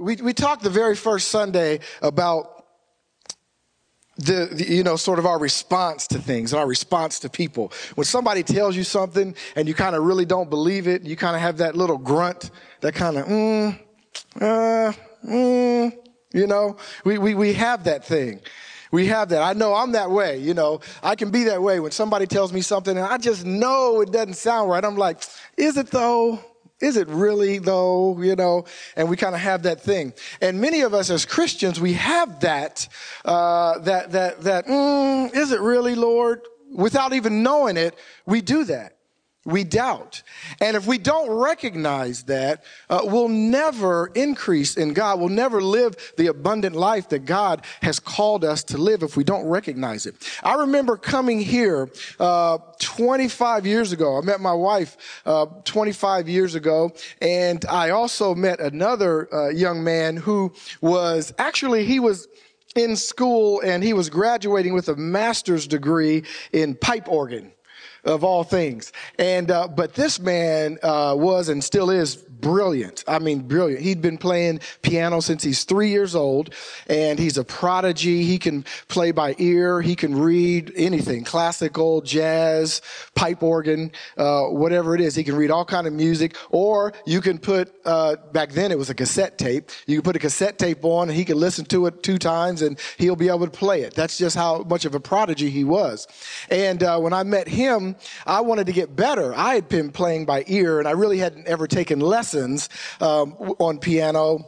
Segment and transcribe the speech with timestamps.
[0.00, 2.64] we, we talked the very first Sunday about
[4.16, 7.72] the, the, you know sort of our response to things and our response to people.
[7.94, 11.36] When somebody tells you something and you kind of really don't believe it you kind
[11.36, 12.50] of have that little grunt
[12.80, 13.78] that kind of mm,
[14.40, 14.92] uh,
[15.26, 15.92] mm,
[16.32, 16.76] you know?
[17.04, 18.40] We, we we have that thing.
[18.92, 19.42] We have that.
[19.42, 20.80] I know i'm that way you know?
[21.02, 24.12] I can be that way when somebody tells me something and i just know it
[24.12, 24.84] doesn't sound right.
[24.84, 25.22] I'm like
[25.56, 26.44] is it though
[26.80, 28.20] is it really though?
[28.20, 28.64] You know,
[28.96, 30.12] and we kind of have that thing.
[30.40, 32.88] And many of us as Christians, we have that,
[33.24, 36.42] uh, that, that, that, mm, is it really, Lord?
[36.72, 37.96] Without even knowing it,
[38.26, 38.99] we do that
[39.46, 40.22] we doubt.
[40.60, 45.18] And if we don't recognize that, uh, we'll never increase in God.
[45.18, 49.24] We'll never live the abundant life that God has called us to live if we
[49.24, 50.14] don't recognize it.
[50.42, 54.18] I remember coming here uh, 25 years ago.
[54.18, 59.82] I met my wife uh, 25 years ago, and I also met another uh, young
[59.82, 60.52] man who
[60.82, 62.28] was actually he was
[62.76, 67.52] in school and he was graduating with a master's degree in pipe organ
[68.04, 68.92] of all things.
[69.18, 73.04] And uh, but this man uh, was and still is brilliant.
[73.06, 73.82] I mean, brilliant.
[73.82, 76.54] He'd been playing piano since he's three years old,
[76.88, 78.24] and he's a prodigy.
[78.24, 79.80] He can play by ear.
[79.80, 82.82] He can read anything, classical, jazz,
[83.14, 85.14] pipe organ, uh, whatever it is.
[85.14, 86.36] He can read all kind of music.
[86.50, 89.70] Or you can put uh, back then it was a cassette tape.
[89.86, 92.62] You can put a cassette tape on, and he can listen to it two times,
[92.62, 93.94] and he'll be able to play it.
[93.94, 96.06] That's just how much of a prodigy he was.
[96.50, 99.34] And uh, when I met him I wanted to get better.
[99.34, 103.78] I had been playing by ear and I really hadn't ever taken lessons um, on
[103.78, 104.44] piano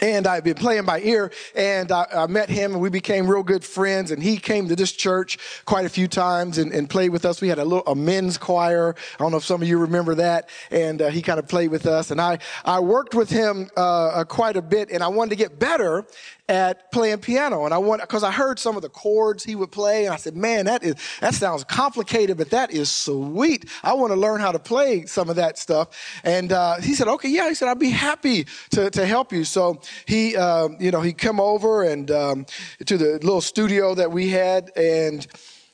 [0.00, 3.42] and I've been playing by ear and I, I, met him and we became real
[3.42, 7.10] good friends and he came to this church quite a few times and, and played
[7.10, 7.42] with us.
[7.42, 8.94] We had a little, a men's choir.
[9.14, 10.48] I don't know if some of you remember that.
[10.70, 14.08] And uh, he kind of played with us and I, I worked with him uh,
[14.08, 16.06] uh quite a bit and I wanted to get better
[16.52, 17.64] at playing piano.
[17.64, 20.18] And I want, cause I heard some of the chords he would play and I
[20.18, 23.70] said, man, that is, that sounds complicated, but that is sweet.
[23.82, 25.88] I want to learn how to play some of that stuff.
[26.24, 27.48] And, uh, he said, okay, yeah.
[27.48, 29.44] He said, I'd be happy to, to help you.
[29.44, 32.46] So he, um, you know, he come over and, um,
[32.84, 35.26] to the little studio that we had and,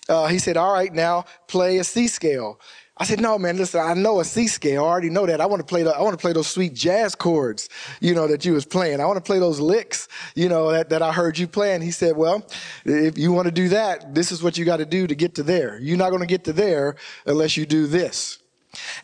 [0.09, 2.60] uh, he said, all right, now play a C scale.
[3.00, 4.84] I said, no, man, listen, I know a C scale.
[4.84, 5.41] I already know that.
[5.41, 7.69] I want to play the, I want to play those sweet jazz chords,
[8.00, 9.00] you know, that you was playing.
[9.00, 11.82] I want to play those licks, you know, that, that I heard you playing.
[11.82, 12.44] He said, well,
[12.84, 15.36] if you want to do that, this is what you got to do to get
[15.36, 15.78] to there.
[15.78, 18.38] You're not going to get to there unless you do this.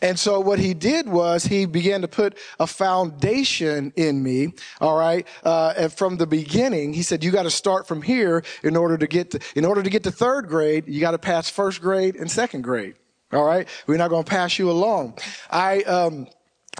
[0.01, 4.53] And so what he did was he began to put a foundation in me.
[4.79, 5.25] All right.
[5.43, 8.97] Uh, and from the beginning, he said, you got to start from here in order
[8.97, 11.81] to get to, in order to get to third grade, you got to pass first
[11.81, 12.95] grade and second grade.
[13.31, 13.67] All right.
[13.87, 15.17] We're not going to pass you along.
[15.49, 16.27] I, um,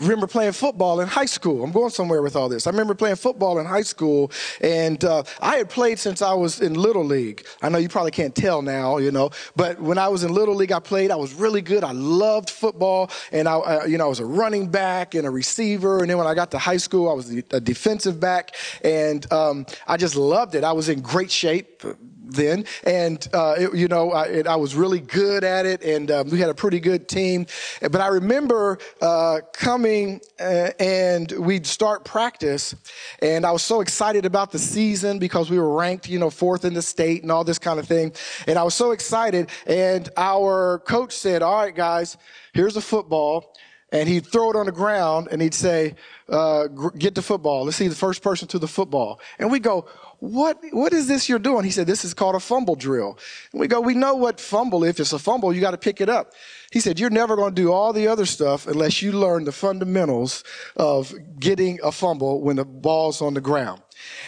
[0.02, 1.64] remember playing football in high school.
[1.64, 2.68] I'm going somewhere with all this.
[2.68, 6.60] I remember playing football in high school, and uh, I had played since I was
[6.62, 7.46] in little league.
[7.62, 10.56] I know you probably can't tell now, you know, but when I was in little
[10.56, 11.12] league, I played.
[11.12, 11.84] I was really good.
[11.84, 16.00] I loved football, and I, you know, I was a running back and a receiver.
[16.00, 19.66] And then when I got to high school, I was a defensive back, and um,
[19.88, 20.64] I just loved it.
[20.64, 21.84] I was in great shape
[22.32, 26.10] then, and uh, it, you know, I, it, I, was really good at it, and
[26.12, 27.46] um, we had a pretty good team.
[27.82, 32.76] But I remember uh, coming uh, and we'd start practice,
[33.22, 36.66] and I was so excited about the season because we were ranked, you know, fourth
[36.66, 38.14] in the state and all this kind of thing,
[38.48, 39.50] and I was so excited.
[39.66, 42.18] And our coach said, "All right, guys,
[42.54, 43.54] here's a football."
[43.96, 45.96] And he'd throw it on the ground and he'd say,
[46.28, 46.68] uh,
[46.98, 47.64] get the football.
[47.64, 49.20] Let's see the first person to the football.
[49.40, 49.88] And we go,
[50.20, 51.64] what, what is this you're doing?
[51.64, 53.18] He said, this is called a fumble drill.
[53.52, 56.02] And we go, we know what fumble, if it's a fumble, you got to pick
[56.02, 56.34] it up.
[56.72, 59.52] He said, you're never going to do all the other stuff unless you learn the
[59.52, 60.44] fundamentals
[60.76, 63.82] of getting a fumble when the ball's on the ground.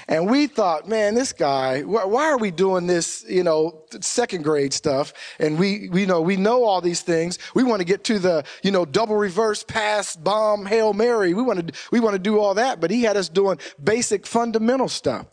[0.07, 4.73] And we thought, man, this guy, why are we doing this, you know, second grade
[4.73, 5.13] stuff?
[5.39, 7.39] And we, we know, we know all these things.
[7.53, 11.33] We want to get to the, you know, double reverse pass, bomb, Hail Mary.
[11.33, 12.79] We want to, we want to do all that.
[12.79, 15.27] But he had us doing basic fundamental stuff.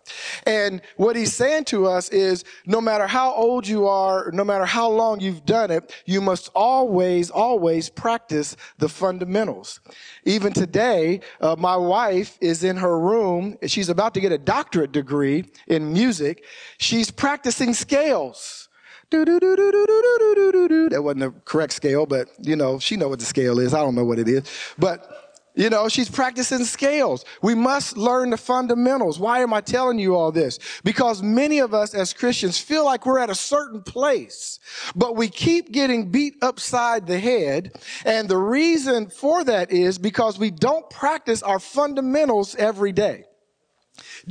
[0.46, 4.64] And what he's saying to us is no matter how old you are, no matter
[4.64, 9.80] how long you've done it, you must always, always practice the fundamentals.
[10.24, 13.56] Even today, uh, my wife is in her room.
[13.66, 16.44] She's about to get a doctorate degree in music.
[16.78, 18.68] She's practicing scales.
[19.10, 23.72] That wasn't the correct scale, but you know, she know what the scale is.
[23.72, 24.44] I don't know what it is.
[24.78, 25.24] But
[25.56, 27.24] you know, she's practicing scales.
[27.40, 29.20] We must learn the fundamentals.
[29.20, 30.58] Why am I telling you all this?
[30.82, 34.58] Because many of us as Christians feel like we're at a certain place,
[34.96, 37.70] but we keep getting beat upside the head.
[38.04, 43.24] And the reason for that is because we don't practice our fundamentals every day.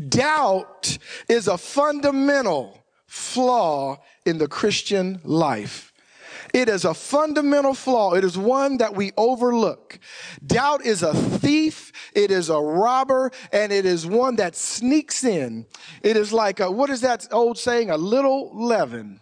[0.09, 0.97] Doubt
[1.29, 5.93] is a fundamental flaw in the Christian life.
[6.53, 8.13] It is a fundamental flaw.
[8.13, 9.97] It is one that we overlook.
[10.45, 11.91] Doubt is a thief.
[12.13, 15.65] It is a robber and it is one that sneaks in.
[16.03, 17.89] It is like a, what is that old saying?
[17.89, 19.19] A little leaven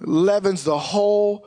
[0.00, 1.46] leavens the whole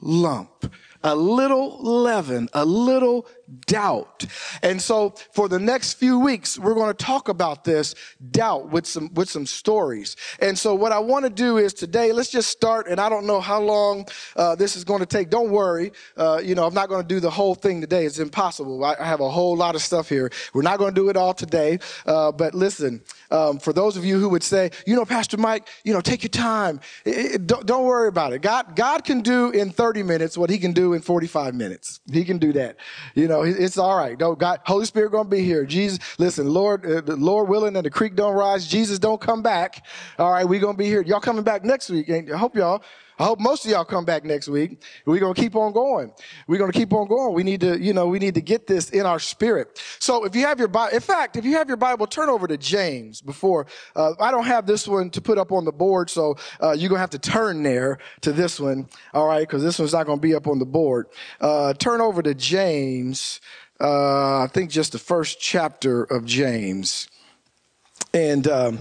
[0.00, 0.72] lump
[1.04, 3.26] a little leaven, a little
[3.66, 4.24] doubt.
[4.62, 7.94] And so for the next few weeks, we're going to talk about this
[8.30, 10.16] doubt with some, with some stories.
[10.40, 12.86] And so what I want to do is today, let's just start.
[12.88, 14.06] And I don't know how long
[14.36, 15.30] uh, this is going to take.
[15.30, 15.92] Don't worry.
[16.16, 18.06] Uh, you know, I'm not going to do the whole thing today.
[18.06, 18.84] It's impossible.
[18.84, 20.30] I, I, have a whole lot of stuff here.
[20.54, 21.78] We're not going to do it all today.
[22.06, 25.68] Uh, but listen, um, for those of you who would say, you know, Pastor Mike,
[25.84, 26.80] you know, take your time.
[27.04, 28.40] It, it, don't, don't worry about it.
[28.42, 32.00] God, God can do in 30 minutes what he can do in 45 minutes.
[32.10, 32.76] He can do that.
[33.14, 34.18] You know, it's all right.
[34.18, 35.64] Don't God, Holy Spirit going to be here.
[35.64, 38.66] Jesus, listen, Lord, uh, the Lord willing and the creek don't rise.
[38.66, 39.84] Jesus don't come back.
[40.18, 40.44] All right.
[40.46, 41.02] We going to be here.
[41.02, 42.08] Y'all coming back next week.
[42.08, 42.82] ain't I hope y'all
[43.18, 44.82] I hope most of y'all come back next week.
[45.04, 46.12] We're going to keep on going.
[46.46, 47.34] We're going to keep on going.
[47.34, 49.82] We need to, you know, we need to get this in our spirit.
[49.98, 52.46] So if you have your Bible, in fact, if you have your Bible, turn over
[52.46, 56.10] to James before, uh, I don't have this one to put up on the board.
[56.10, 58.88] So, uh, you're going to have to turn there to this one.
[59.12, 59.48] All right.
[59.48, 61.06] Cause this one's not going to be up on the board.
[61.40, 63.40] Uh, turn over to James.
[63.80, 67.08] Uh, I think just the first chapter of James.
[68.14, 68.78] And, um,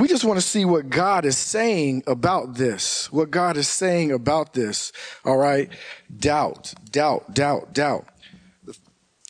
[0.00, 3.10] we just want to see what God is saying about this.
[3.12, 4.92] What God is saying about this.
[5.24, 5.70] All right.
[6.14, 8.06] Doubt, doubt, doubt, doubt.
[8.64, 8.76] The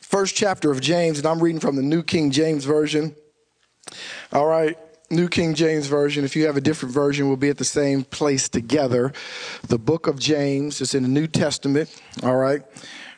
[0.03, 3.15] first chapter of James, and I'm reading from the New King James Version.
[4.33, 4.79] All right.
[5.11, 6.25] New King James Version.
[6.25, 9.13] If you have a different version, we'll be at the same place together.
[9.67, 11.95] The book of James is in the New Testament.
[12.23, 12.63] All right.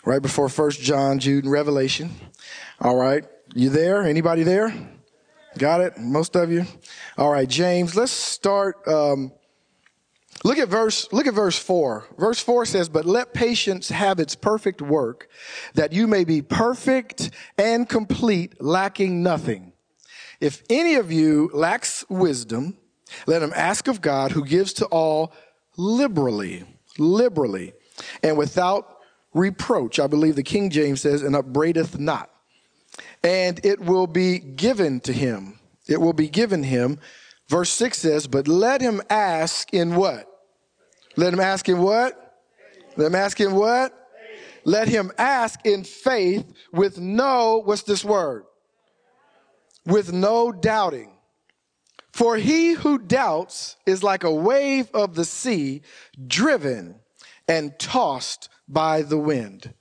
[0.04, 2.10] Right before First John, Jude, and Revelation.
[2.80, 3.24] All right.
[3.54, 4.02] You there?
[4.02, 4.72] Anybody there?
[5.58, 5.98] Got it?
[5.98, 6.64] Most of you?
[7.18, 8.86] All right, James, let's start.
[8.86, 9.32] Um,
[10.44, 12.06] look at verse, look at verse four.
[12.16, 15.28] Verse four says, but let patience have its perfect work
[15.74, 19.72] that you may be perfect and complete, lacking nothing.
[20.40, 22.78] If any of you lacks wisdom,
[23.26, 25.32] let him ask of God who gives to all
[25.76, 26.64] liberally,
[26.96, 27.72] liberally,
[28.22, 28.98] and without
[29.34, 29.98] reproach.
[29.98, 32.30] I believe the King James says, and upbraideth not
[33.22, 35.58] and it will be given to him.
[35.88, 36.98] It will be given him.
[37.48, 40.26] Verse 6 says, But let him ask in what?
[41.16, 42.40] Let him ask in what?
[42.96, 43.96] Let him ask in what?
[44.64, 48.44] Let him ask in faith with no, what's this word?
[49.86, 51.12] With no doubting.
[52.12, 55.82] For he who doubts is like a wave of the sea
[56.26, 56.96] driven
[57.48, 59.74] and tossed by the wind.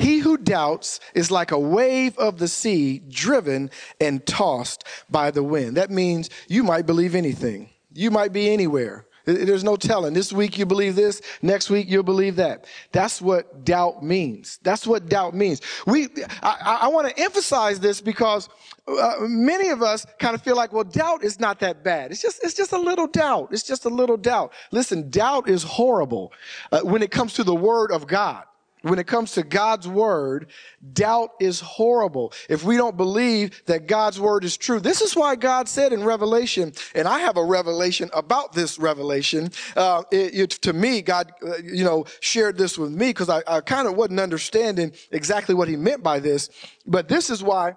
[0.00, 3.70] He who doubts is like a wave of the sea driven
[4.00, 5.76] and tossed by the wind.
[5.76, 7.68] That means you might believe anything.
[7.92, 9.04] You might be anywhere.
[9.26, 10.14] There's no telling.
[10.14, 12.64] This week you believe this, next week you'll believe that.
[12.92, 14.58] That's what doubt means.
[14.62, 15.60] That's what doubt means.
[15.86, 16.08] We,
[16.42, 18.48] I, I want to emphasize this because
[18.88, 22.10] uh, many of us kind of feel like, well, doubt is not that bad.
[22.10, 23.48] It's just, it's just a little doubt.
[23.52, 24.54] It's just a little doubt.
[24.72, 26.32] Listen, doubt is horrible
[26.72, 28.44] uh, when it comes to the word of God
[28.82, 30.50] when it comes to God's word,
[30.92, 32.32] doubt is horrible.
[32.48, 36.02] If we don't believe that God's word is true, this is why God said in
[36.04, 39.50] Revelation, and I have a revelation about this revelation.
[39.76, 43.42] Uh, it, it, to me, God, uh, you know, shared this with me because I,
[43.46, 46.48] I kind of wasn't understanding exactly what He meant by this.
[46.86, 47.76] But this is why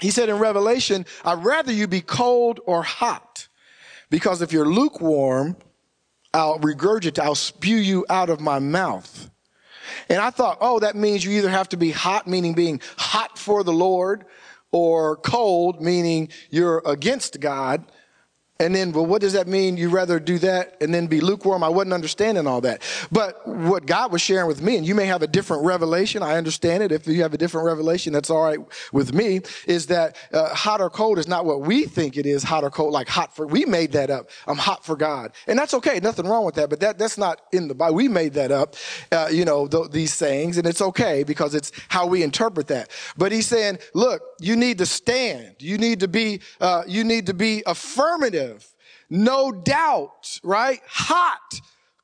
[0.00, 3.48] He said in Revelation, "I'd rather you be cold or hot,
[4.10, 5.56] because if you're lukewarm,
[6.32, 9.30] I'll regurgitate, I'll spew you out of my mouth."
[10.08, 13.38] And I thought, oh, that means you either have to be hot, meaning being hot
[13.38, 14.24] for the Lord,
[14.70, 17.84] or cold, meaning you're against God.
[18.60, 19.76] And then, well, what does that mean?
[19.76, 21.62] You rather do that and then be lukewarm?
[21.62, 22.82] I wasn't understanding all that.
[23.12, 26.24] But what God was sharing with me, and you may have a different revelation.
[26.24, 26.90] I understand it.
[26.90, 28.58] If you have a different revelation, that's all right
[28.92, 29.42] with me.
[29.68, 32.42] Is that uh, hot or cold is not what we think it is.
[32.42, 33.46] Hot or cold, like hot for.
[33.46, 34.28] We made that up.
[34.48, 36.00] I'm hot for God, and that's okay.
[36.00, 36.68] Nothing wrong with that.
[36.68, 37.94] But that that's not in the Bible.
[37.94, 38.74] We made that up.
[39.12, 42.90] Uh, you know th- these sayings, and it's okay because it's how we interpret that.
[43.16, 45.54] But he's saying, look, you need to stand.
[45.60, 46.40] You need to be.
[46.60, 48.47] Uh, you need to be affirmative
[49.10, 50.80] no doubt, right?
[50.86, 51.60] Hot,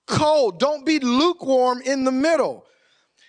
[0.07, 0.59] cold.
[0.59, 2.67] Don't be lukewarm in the middle.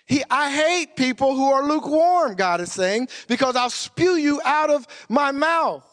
[0.06, 4.70] He, I hate people who are lukewarm, God is saying, because I'll spew you out
[4.70, 5.84] of my mouth.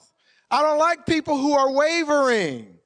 [0.51, 2.77] I don't like people who are wavering.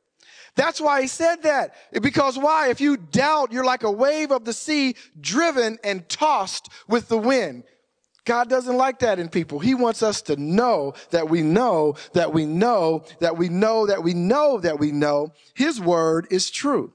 [0.55, 1.75] That's why he said that.
[2.01, 2.69] Because why?
[2.69, 7.17] If you doubt, you're like a wave of the sea driven and tossed with the
[7.17, 7.63] wind.
[8.27, 9.57] God doesn't like that in people.
[9.57, 14.03] He wants us to know that we know that we know that we know that
[14.03, 16.91] we know that we know His word is true.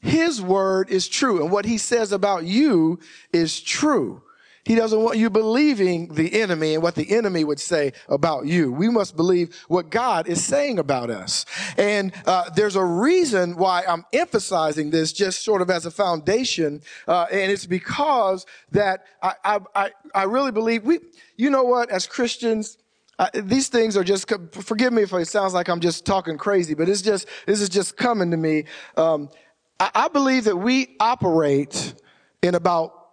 [0.00, 1.42] His word is true.
[1.42, 2.98] And what He says about you
[3.30, 4.22] is true.
[4.64, 8.72] He doesn't want you believing the enemy and what the enemy would say about you.
[8.72, 11.44] We must believe what God is saying about us.
[11.76, 16.80] And uh, there's a reason why I'm emphasizing this just sort of as a foundation.
[17.06, 21.00] Uh, and it's because that I, I, I really believe we,
[21.36, 22.78] you know what, as Christians,
[23.18, 26.74] uh, these things are just forgive me if it sounds like i'm just talking crazy
[26.74, 28.64] but it's just this is just coming to me
[28.96, 29.30] um,
[29.78, 31.94] I, I, believe that we operate
[32.42, 33.03] in about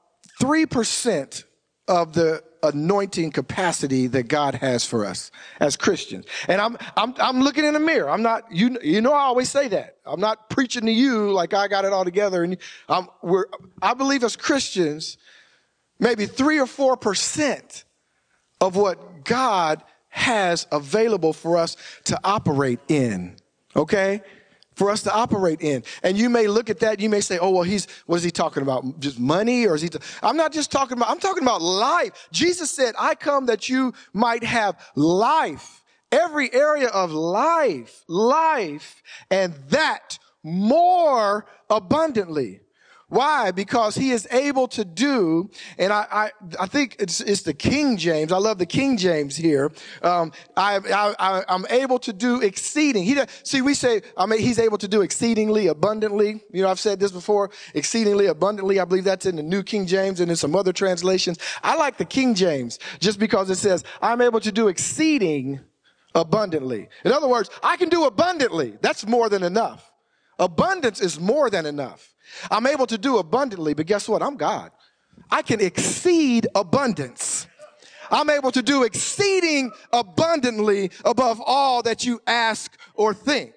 [0.42, 1.44] 3%
[1.88, 6.26] of the anointing capacity that God has for us as Christians.
[6.48, 8.10] And I'm, I'm, I'm looking in the mirror.
[8.10, 9.98] I'm not, you, you know, I always say that.
[10.06, 12.44] I'm not preaching to you like I got it all together.
[12.44, 12.58] And
[12.90, 13.46] I'm, we're,
[13.82, 15.18] I believe as Christians,
[16.00, 17.84] maybe three or 4%
[18.60, 23.36] of what God has available for us to operate in.
[23.76, 24.22] Okay?
[24.76, 25.84] For us to operate in.
[26.04, 28.32] And you may look at that, you may say, oh, well, he's, what is he
[28.32, 29.00] talking about?
[29.00, 29.66] Just money?
[29.68, 30.00] Or is he, t-?
[30.24, 32.28] I'm not just talking about, I'm talking about life.
[32.32, 35.84] Jesus said, I come that you might have life.
[36.12, 42.62] Every area of life, life, and that more abundantly.
[43.12, 43.52] Why?
[43.52, 47.98] Because he is able to do, and I, I, I think it's, it's the King
[47.98, 48.32] James.
[48.32, 49.70] I love the King James here.
[50.02, 50.80] Um, I,
[51.20, 53.04] I, I'm able to do exceeding.
[53.04, 56.42] He, see, we say, I mean, he's able to do exceedingly abundantly.
[56.54, 58.80] You know, I've said this before, exceedingly abundantly.
[58.80, 61.38] I believe that's in the New King James and in some other translations.
[61.64, 65.60] I like the King James just because it says, I'm able to do exceeding
[66.16, 66.88] abundantly.
[67.04, 68.78] In other words, I can do abundantly.
[68.80, 69.91] That's more than enough.
[70.42, 72.14] Abundance is more than enough.
[72.50, 74.24] I'm able to do abundantly, but guess what?
[74.24, 74.72] I'm God.
[75.30, 77.48] I can exceed abundance.
[78.10, 83.54] I'm able to do exceeding abundantly above all that you ask or think.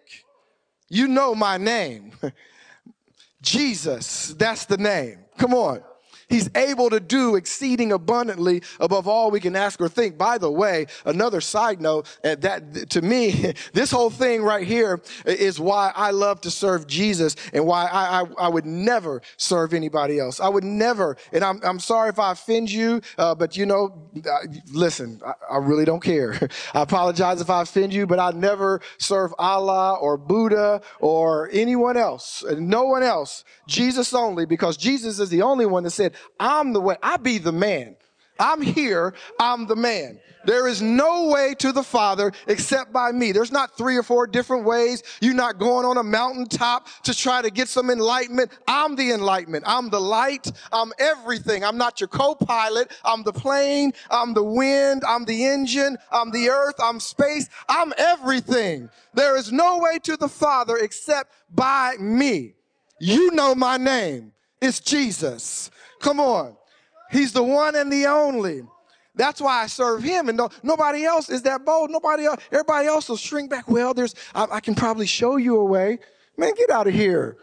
[0.90, 2.12] You know my name.
[3.42, 5.24] Jesus, that's the name.
[5.38, 5.82] Come on.
[6.28, 10.18] He's able to do exceeding abundantly above all we can ask or think.
[10.18, 15.02] By the way, another side note uh, that to me, this whole thing right here
[15.26, 19.74] is why I love to serve Jesus and why I, I, I would never serve
[19.74, 20.40] anybody else.
[20.40, 24.08] I would never, and I'm, I'm sorry if I offend you, uh, but you know,
[24.16, 24.38] uh,
[24.72, 26.34] listen, I, I really don't care.
[26.74, 31.96] I apologize if I offend you, but I never serve Allah or Buddha or anyone
[31.96, 36.72] else, no one else, Jesus only, because Jesus is the only one that said, I'm
[36.72, 36.96] the way.
[37.02, 37.96] I be the man.
[38.38, 39.14] I'm here.
[39.38, 40.20] I'm the man.
[40.44, 43.32] There is no way to the Father except by me.
[43.32, 45.02] There's not three or four different ways.
[45.20, 48.50] You're not going on a mountaintop to try to get some enlightenment.
[48.68, 49.64] I'm the enlightenment.
[49.66, 50.50] I'm the light.
[50.72, 51.64] I'm everything.
[51.64, 52.92] I'm not your co-pilot.
[53.04, 53.92] I'm the plane.
[54.10, 55.02] I'm the wind.
[55.06, 55.96] I'm the engine.
[56.10, 56.74] I'm the earth.
[56.82, 57.48] I'm space.
[57.68, 58.90] I'm everything.
[59.14, 62.54] There is no way to the Father except by me.
[63.00, 64.32] You know my name.
[64.60, 65.70] It's Jesus.
[66.04, 66.54] Come on.
[67.10, 68.60] He's the one and the only.
[69.14, 71.90] That's why I serve him and no, nobody else is that bold.
[71.90, 73.70] Nobody else, everybody else will shrink back.
[73.70, 75.98] Well, there's, I, I can probably show you a way.
[76.36, 77.38] Man, get out of here.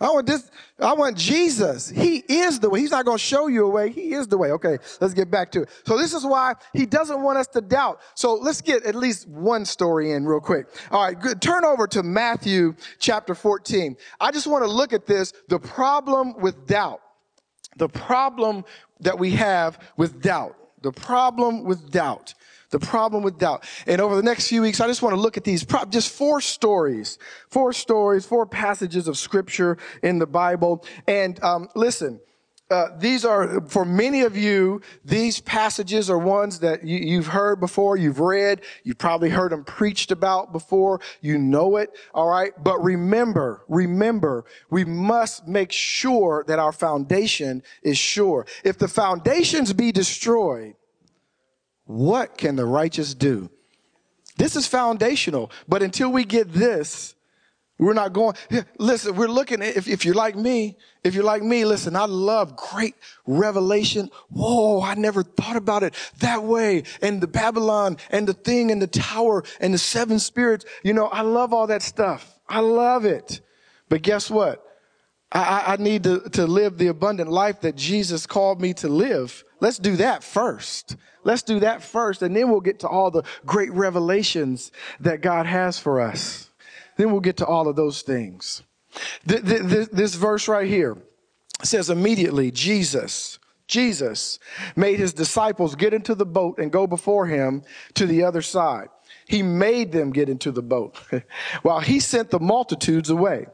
[0.00, 0.50] I want this,
[0.80, 1.88] I want Jesus.
[1.88, 2.80] He is the way.
[2.80, 3.90] He's not going to show you a way.
[3.90, 4.50] He is the way.
[4.52, 5.68] Okay, let's get back to it.
[5.86, 8.00] So this is why he doesn't want us to doubt.
[8.16, 10.66] So let's get at least one story in real quick.
[10.90, 11.40] All right, good.
[11.40, 13.96] Turn over to Matthew chapter 14.
[14.18, 17.02] I just want to look at this, the problem with doubt
[17.76, 18.64] the problem
[19.00, 20.56] that we have with doubt.
[20.82, 22.34] The problem with doubt.
[22.70, 23.64] The problem with doubt.
[23.86, 26.40] And over the next few weeks, I just want to look at these, just four
[26.40, 30.84] stories, four stories, four passages of scripture in the Bible.
[31.08, 32.20] And um, listen,
[32.70, 37.58] uh, these are, for many of you, these passages are ones that you, have heard
[37.60, 42.52] before, you've read, you've probably heard them preached about before, you know it, alright?
[42.62, 48.46] But remember, remember, we must make sure that our foundation is sure.
[48.64, 50.74] If the foundations be destroyed,
[51.84, 53.50] what can the righteous do?
[54.36, 57.14] This is foundational, but until we get this,
[57.80, 58.36] we're not going,
[58.78, 62.54] listen, we're looking if, if you're like me, if you're like me, listen, I love
[62.54, 62.94] great
[63.26, 64.10] revelation.
[64.28, 66.82] Whoa, I never thought about it that way.
[67.00, 70.66] And the Babylon and the thing and the tower and the seven spirits.
[70.84, 72.38] You know, I love all that stuff.
[72.46, 73.40] I love it.
[73.88, 74.62] But guess what?
[75.32, 79.42] I, I need to, to live the abundant life that Jesus called me to live.
[79.60, 80.96] Let's do that first.
[81.24, 82.20] Let's do that first.
[82.20, 86.49] And then we'll get to all the great revelations that God has for us.
[87.00, 88.62] Then we'll get to all of those things.
[89.24, 90.98] This verse right here
[91.62, 93.38] says immediately Jesus
[93.70, 94.40] Jesus,
[94.74, 97.62] made his disciples get into the boat and go before him
[97.94, 98.88] to the other side.
[99.28, 100.98] He made them get into the boat
[101.62, 103.46] while he sent the multitudes away.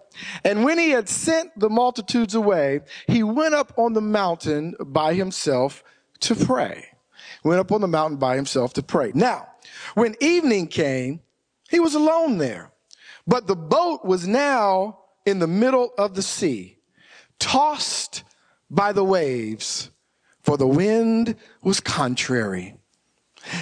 [0.42, 5.12] And when he had sent the multitudes away, he went up on the mountain by
[5.12, 5.84] himself
[6.20, 6.86] to pray.
[7.44, 9.12] Went up on the mountain by himself to pray.
[9.14, 9.46] Now,
[9.94, 11.20] when evening came,
[11.68, 12.72] he was alone there.
[13.26, 16.78] But the boat was now in the middle of the sea,
[17.38, 18.22] tossed
[18.70, 19.90] by the waves,
[20.42, 22.76] for the wind was contrary.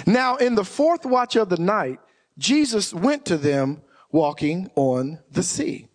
[0.05, 1.99] Now, in the fourth watch of the night,
[2.37, 3.81] Jesus went to them
[4.11, 5.87] walking on the sea.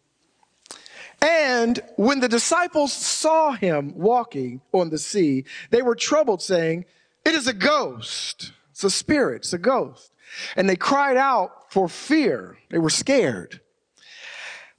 [1.22, 6.86] And when the disciples saw him walking on the sea, they were troubled, saying,
[7.24, 8.52] It is a ghost.
[8.70, 9.42] It's a spirit.
[9.42, 10.12] It's a ghost.
[10.56, 12.58] And they cried out for fear.
[12.68, 13.60] They were scared.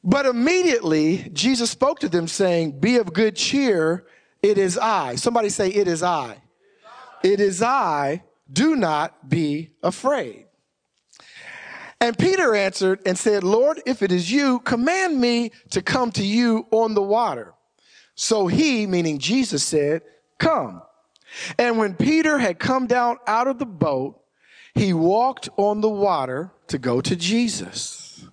[0.04, 4.06] But immediately Jesus spoke to them, saying, Be of good cheer.
[4.44, 5.16] It is I.
[5.16, 6.42] Somebody say, It is I.
[7.24, 8.24] It is I.
[8.52, 10.46] Do not be afraid.
[12.02, 16.26] And Peter answered and said, Lord, if it is you, command me to come to
[16.26, 17.54] you on the water.
[18.16, 20.02] So he, meaning Jesus, said,
[20.40, 20.82] Come.
[21.58, 24.22] And when Peter had come down out of the boat,
[24.74, 28.26] he walked on the water to go to Jesus.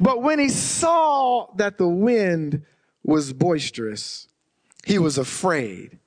[0.00, 2.64] But when he saw that the wind
[3.02, 4.28] was boisterous,
[4.84, 5.98] he was afraid.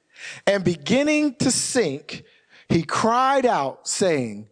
[0.48, 2.24] And beginning to sink,
[2.70, 4.50] he cried out, saying,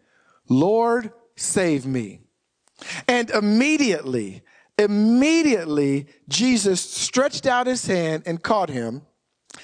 [0.50, 2.22] Lord, save me.
[3.08, 4.44] And immediately,
[4.78, 9.04] immediately, Jesus stretched out his hand and caught him.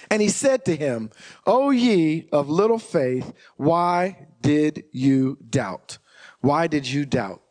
[0.09, 1.11] And he said to him,
[1.45, 5.97] O ye of little faith, why did you doubt?
[6.47, 7.41] Why did you doubt?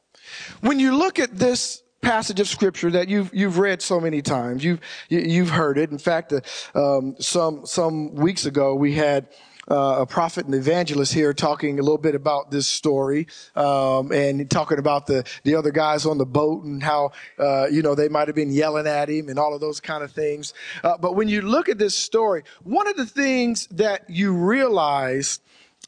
[0.63, 4.65] When you look at this passage of scripture that you've you've read so many times,
[4.65, 5.91] you've you've heard it.
[5.91, 6.41] In fact, uh,
[6.75, 9.29] um, some some weeks ago we had
[9.71, 14.51] uh, a prophet and evangelist here talking a little bit about this story um, and
[14.51, 18.09] talking about the the other guys on the boat and how uh, you know they
[18.09, 20.55] might have been yelling at him and all of those kind of things.
[20.83, 25.41] Uh, but when you look at this story, one of the things that you realize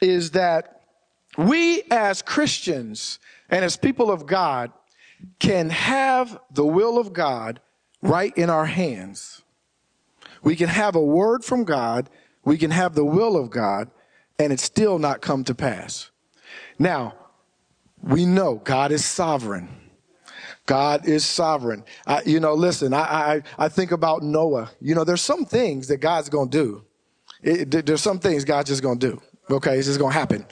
[0.03, 0.78] is that
[1.39, 4.73] we as Christians and as people of God
[5.39, 7.61] can have the will of God
[8.03, 9.41] right in our hands.
[10.43, 12.11] We can have a word from God
[12.49, 13.91] we can have the will of God
[14.39, 16.11] and it still not come to pass.
[16.79, 17.15] Now,
[18.03, 19.69] we know God is sovereign.
[20.65, 21.85] God is sovereign.
[22.07, 24.71] I, you know, listen, I, I, I think about Noah.
[24.81, 26.85] You know, there's some things that God's going to do.
[27.43, 29.23] It, there's some things God's just going to do.
[29.51, 30.47] Okay, it's just going to happen.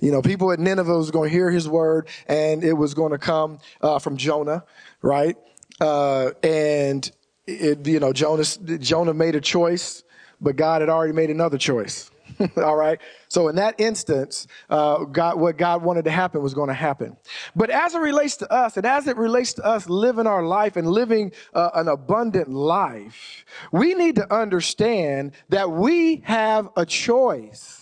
[0.00, 3.12] You know, people at Nineveh was going to hear his word and it was going
[3.12, 4.64] to come uh, from Jonah,
[5.02, 5.36] right?
[5.80, 7.10] Uh, and
[7.46, 10.02] it, you know, Jonas, Jonah made a choice
[10.40, 12.10] but God had already made another choice.
[12.56, 12.98] All right.
[13.28, 17.16] So in that instance, uh, God, what God wanted to happen was going to happen.
[17.54, 20.76] But as it relates to us, and as it relates to us living our life
[20.76, 27.79] and living uh, an abundant life, we need to understand that we have a choice.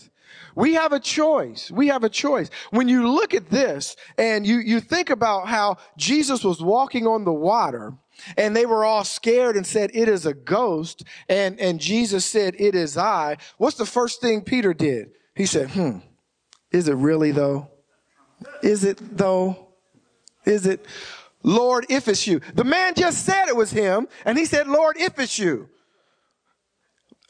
[0.58, 1.70] We have a choice.
[1.70, 2.50] We have a choice.
[2.70, 7.24] When you look at this and you, you think about how Jesus was walking on
[7.24, 7.92] the water,
[8.36, 11.04] and they were all scared and said, It is a ghost.
[11.28, 13.36] And, and Jesus said, It is I.
[13.58, 15.12] What's the first thing Peter did?
[15.36, 15.98] He said, Hmm,
[16.72, 17.70] is it really though?
[18.60, 19.68] Is it though?
[20.44, 20.84] Is it?
[21.44, 22.40] Lord, if it's you.
[22.54, 25.68] The man just said it was him, and he said, Lord, if it's you.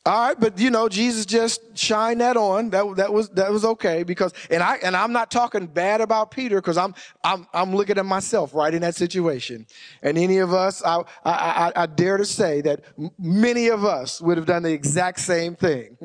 [0.07, 2.71] All right, but you know, Jesus just shined that on.
[2.71, 6.31] That that was that was okay because and I and I'm not talking bad about
[6.31, 9.67] Peter because I'm I'm I'm looking at myself right in that situation.
[10.03, 12.85] And any of us, I I, I, I dare to say that
[13.19, 15.99] many of us would have done the exact same thing.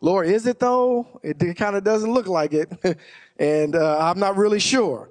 [0.00, 1.20] Lord, is it though?
[1.22, 2.98] It, it kind of doesn't look like it,
[3.38, 5.10] and uh, I'm not really sure.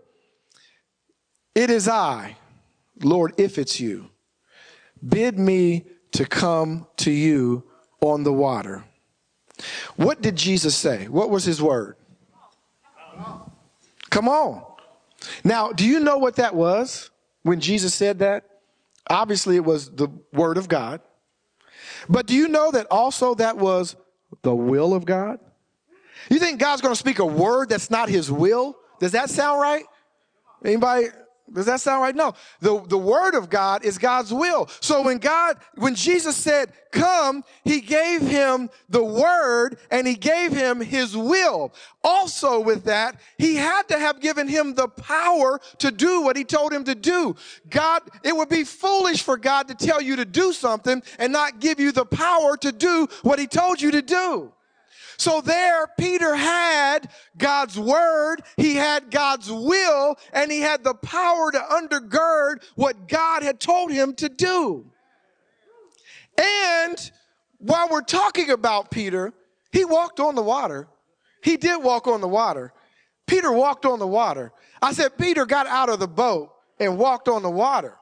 [1.54, 2.38] It is I,
[3.04, 4.10] Lord, if it's you.
[5.08, 7.64] Bid me to come to you
[8.02, 8.84] on the water.
[9.96, 11.08] What did Jesus say?
[11.08, 11.96] What was his word?
[14.10, 14.64] Come on.
[15.44, 17.12] Now, do you know what that was
[17.44, 18.46] when Jesus said that?
[19.10, 21.02] Obviously, it was the word of God.
[22.10, 23.96] But do you know that also that was
[24.42, 25.40] the will of God?
[26.30, 28.78] You think God's going to speak a word that's not his will?
[29.00, 29.86] Does that sound right?
[30.64, 31.08] Anybody
[31.54, 32.16] does that sound right?
[32.16, 32.34] No.
[32.60, 34.70] The, the word of God is God's will.
[34.80, 40.52] So when God, when Jesus said, come, he gave him the word and he gave
[40.52, 41.74] him his will.
[42.04, 46.44] Also with that, he had to have given him the power to do what he
[46.44, 47.36] told him to do.
[47.70, 51.60] God, it would be foolish for God to tell you to do something and not
[51.60, 54.54] give you the power to do what he told you to do.
[55.18, 61.52] So there, Peter had God's word, he had God's will, and he had the power
[61.52, 64.86] to undergird what God had told him to do.
[66.38, 67.12] And
[67.60, 69.34] while we're talking about Peter,
[69.72, 70.88] he walked on the water.
[71.44, 72.74] He did walk on the water.
[73.28, 74.52] Peter walked on the water.
[74.82, 77.98] I said, Peter got out of the boat and walked on the water.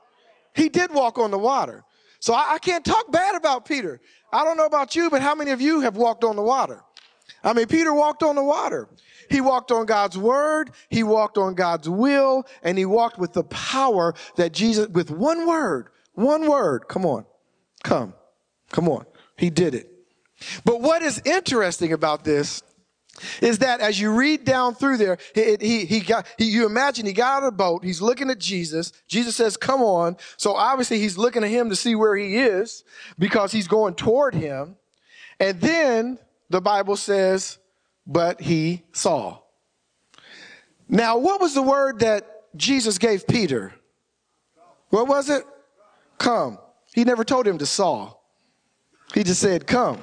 [0.56, 1.84] He did walk on the water.
[2.20, 4.02] So I, I can't talk bad about Peter.
[4.32, 6.84] I don't know about you, but how many of you have walked on the water?
[7.44, 8.88] I mean, Peter walked on the water.
[9.30, 10.72] He walked on God's word.
[10.90, 15.48] He walked on God's will and he walked with the power that Jesus, with one
[15.48, 16.88] word, one word.
[16.88, 17.26] Come on.
[17.84, 18.14] Come.
[18.72, 19.06] Come on.
[19.38, 19.90] He did it.
[20.66, 22.64] But what is interesting about this
[23.42, 27.06] is that as you read down through there, he, he, he got, he, you imagine
[27.06, 28.94] he got out of the boat, he's looking at Jesus.
[29.08, 30.18] Jesus says, come on.
[30.38, 32.84] So obviously he's looking at him to see where he is
[33.18, 34.78] because he's going toward him.
[35.40, 36.20] And then
[36.50, 37.58] the Bible says,
[38.06, 39.40] but he saw.
[40.88, 43.74] Now, what was the word that Jesus gave Peter?
[44.90, 45.44] What was it?
[46.18, 46.58] Come.
[46.94, 48.14] He never told him to saw.
[49.14, 50.00] He just said, come.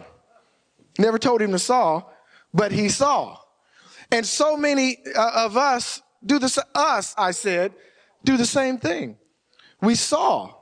[0.99, 2.05] Never told him to saw
[2.57, 3.37] but he saw.
[4.11, 7.73] And so many uh, of us do this, us, I said,
[8.25, 9.19] do the same thing.
[9.83, 10.55] We saw.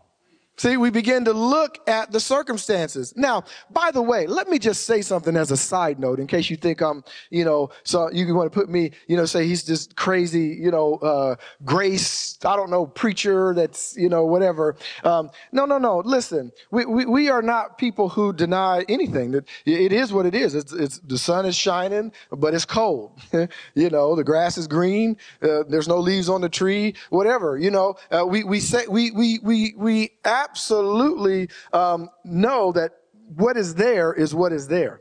[0.57, 3.13] See, we begin to look at the circumstances.
[3.17, 6.49] Now, by the way, let me just say something as a side note in case
[6.49, 9.65] you think I'm, you know, so you want to put me, you know, say he's
[9.65, 14.77] just crazy, you know, uh, grace, I don't know, preacher that's, you know, whatever.
[15.03, 15.99] Um, no, no, no.
[15.99, 19.33] Listen, we, we, we are not people who deny anything.
[19.33, 20.55] That It is what it is.
[20.55, 23.19] It's, it's the sun is shining, but it's cold.
[23.75, 25.17] you know, the grass is green.
[25.43, 29.11] Uh, there's no leaves on the tree, whatever, you know, uh, we, we say, we,
[29.11, 30.11] we, we, we,
[30.45, 32.93] absolutely um, know that
[33.37, 35.01] what is there is what is there.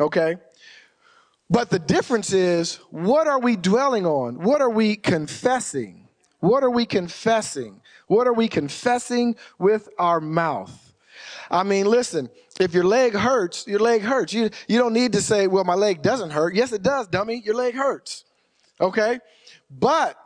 [0.00, 0.36] Okay?
[1.50, 4.42] But the difference is, what are we dwelling on?
[4.42, 6.08] What are we confessing?
[6.40, 7.80] What are we confessing?
[8.06, 10.94] What are we confessing with our mouth?
[11.50, 12.30] I mean, listen,
[12.60, 14.32] if your leg hurts, your leg hurts.
[14.32, 16.54] You, you don't need to say, well, my leg doesn't hurt.
[16.54, 17.42] Yes, it does, dummy.
[17.44, 18.24] Your leg hurts.
[18.80, 19.20] Okay?
[19.70, 20.16] But,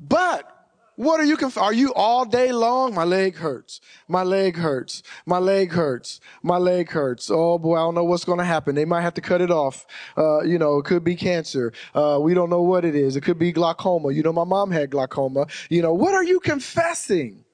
[0.00, 0.53] but,
[0.96, 2.94] what are you, conf- are you all day long?
[2.94, 3.80] My leg hurts.
[4.08, 5.02] My leg hurts.
[5.26, 6.20] My leg hurts.
[6.42, 7.30] My leg hurts.
[7.30, 8.74] Oh boy, I don't know what's going to happen.
[8.74, 9.86] They might have to cut it off.
[10.16, 11.72] Uh, you know, it could be cancer.
[11.94, 13.16] Uh, we don't know what it is.
[13.16, 14.12] It could be glaucoma.
[14.12, 15.46] You know, my mom had glaucoma.
[15.68, 17.44] You know, what are you confessing?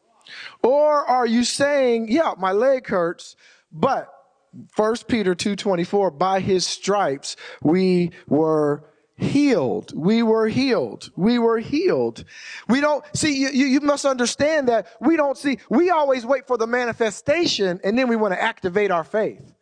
[0.62, 3.36] Or are you saying, yeah, my leg hurts,
[3.72, 4.08] but
[4.72, 8.82] First Peter 2:24 by his stripes we were
[9.20, 9.92] healed.
[9.94, 11.10] We were healed.
[11.16, 12.24] We were healed.
[12.68, 16.56] We don't see, you, you must understand that we don't see, we always wait for
[16.56, 19.52] the manifestation and then we want to activate our faith.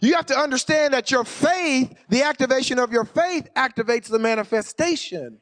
[0.00, 5.38] You have to understand that your faith, the activation of your faith activates the manifestation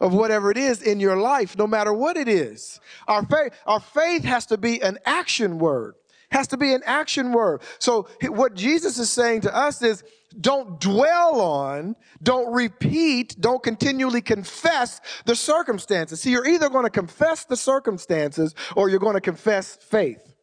[0.00, 2.80] of whatever it is in your life, no matter what it is.
[3.06, 5.94] Our faith, our faith has to be an action word
[6.34, 7.62] has to be an action word.
[7.78, 10.02] So what Jesus is saying to us is
[10.40, 16.20] don't dwell on, don't repeat, don't continually confess the circumstances.
[16.20, 20.34] See, you're either going to confess the circumstances or you're going to confess faith.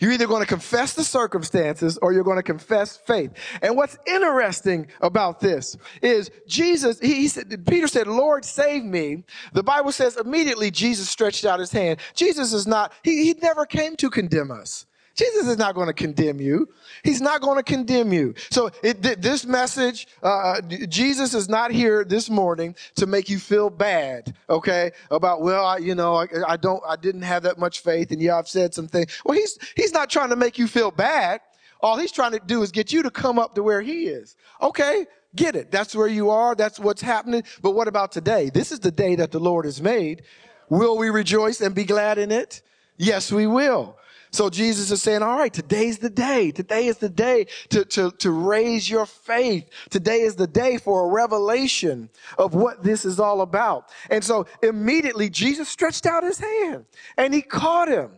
[0.00, 3.32] You're either going to confess the circumstances or you're going to confess faith.
[3.62, 9.24] And what's interesting about this is Jesus, he, he, said, Peter said, Lord, save me.
[9.52, 12.00] The Bible says immediately Jesus stretched out his hand.
[12.14, 14.86] Jesus is not, he, he never came to condemn us.
[15.14, 16.68] Jesus is not going to condemn you.
[17.04, 18.34] He's not going to condemn you.
[18.50, 23.70] So it, this message, uh, Jesus is not here this morning to make you feel
[23.70, 24.90] bad, okay?
[25.10, 28.20] About, well, I, you know, I, I don't, I didn't have that much faith and
[28.20, 29.20] yeah, I've said some things.
[29.24, 31.40] Well, he's, he's not trying to make you feel bad.
[31.80, 34.36] All he's trying to do is get you to come up to where he is.
[34.62, 35.70] Okay, get it.
[35.70, 36.54] That's where you are.
[36.54, 37.44] That's what's happening.
[37.62, 38.50] But what about today?
[38.50, 40.22] This is the day that the Lord has made.
[40.70, 42.62] Will we rejoice and be glad in it?
[42.96, 43.98] Yes, we will.
[44.34, 46.50] So Jesus is saying, all right, today's the day.
[46.50, 49.70] Today is the day to, to, to raise your faith.
[49.90, 53.92] Today is the day for a revelation of what this is all about.
[54.10, 56.84] And so immediately Jesus stretched out his hand
[57.16, 58.10] and he caught him,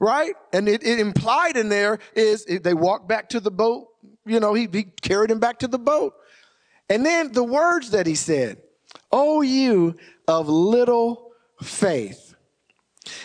[0.00, 0.34] right?
[0.52, 3.86] And it, it implied in there is they walked back to the boat.
[4.26, 6.14] You know, he, he carried him back to the boat.
[6.90, 8.60] And then the words that he said,
[9.12, 9.94] Oh, you
[10.26, 11.30] of little
[11.62, 12.33] faith.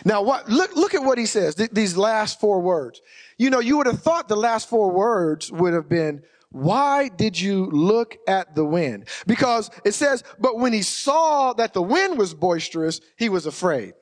[0.06, 3.02] Now, what, look, look at what he says, th- these last four words.
[3.38, 7.40] You know, you would have thought the last four words would have been, why did
[7.40, 9.08] you look at the wind?
[9.28, 13.94] Because it says, but when he saw that the wind was boisterous, he was afraid.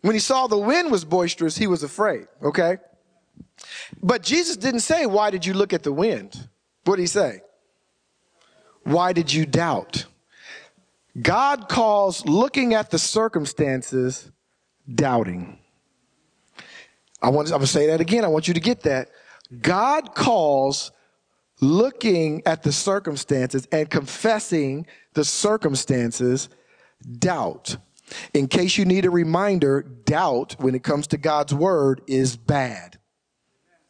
[0.00, 2.78] When he saw the wind was boisterous, he was afraid, okay?
[4.02, 6.48] But Jesus didn't say, why did you look at the wind?
[6.84, 7.42] What did he say?
[8.82, 10.06] Why did you doubt?
[11.20, 14.32] God calls looking at the circumstances
[14.92, 15.58] doubting.
[17.20, 18.24] I want, I'm going to say that again.
[18.24, 19.10] I want you to get that.
[19.60, 20.92] God calls
[21.60, 26.48] looking at the circumstances and confessing the circumstances
[27.18, 27.76] doubt.
[28.34, 32.98] In case you need a reminder, doubt when it comes to God's word is bad.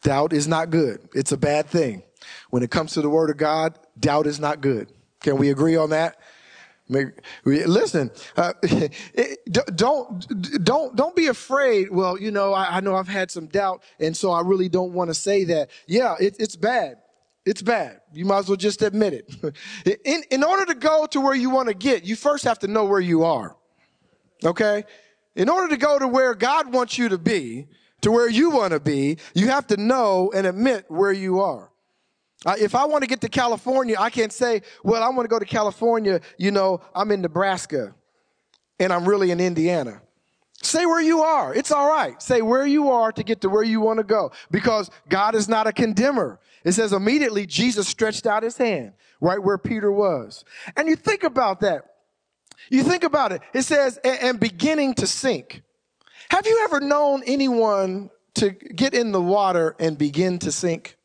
[0.03, 1.09] Doubt is not good.
[1.15, 2.03] It's a bad thing.
[2.51, 4.93] When it comes to the word of God, doubt is not good.
[5.21, 6.19] Can we agree on that?
[7.45, 8.53] Listen, uh,
[9.75, 11.91] don't don't don't be afraid.
[11.91, 14.93] Well, you know, I, I, know I've had some doubt, and so I really don't
[14.93, 15.71] want to say that.
[15.87, 16.99] Yeah, it, it's bad.
[17.45, 18.01] It's bad.
[18.13, 19.57] You might as well just admit it.
[20.05, 22.69] In in order to go to where you want to get, you first have to
[22.69, 23.57] know where you are.
[24.45, 24.85] Okay,
[25.35, 27.69] in order to go to where God wants you to be,
[28.03, 31.72] to where you want to be, you have to know and admit where you are.
[32.45, 35.29] Uh, if I want to get to California, I can't say, well, I want to
[35.29, 37.95] go to California, you know, I'm in Nebraska
[38.81, 40.03] and I'm really in Indiana.
[40.63, 41.55] Say where you are.
[41.55, 42.21] It's all right.
[42.23, 45.49] Say where you are to get to where you want to go because God is
[45.49, 46.39] not a condemner.
[46.65, 50.45] It says immediately Jesus stretched out his hand right where Peter was.
[50.77, 51.87] And you think about that.
[52.71, 53.43] You think about it.
[53.53, 55.63] It says, and beginning to sink.
[56.31, 60.97] Have you ever known anyone to get in the water and begin to sink?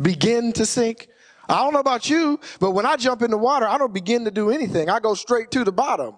[0.00, 1.08] Begin to sink.
[1.48, 4.24] I don't know about you, but when I jump in the water, I don't begin
[4.26, 4.90] to do anything.
[4.90, 6.16] I go straight to the bottom.